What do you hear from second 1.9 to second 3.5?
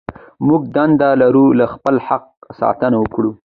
حق ساتنه وکړو.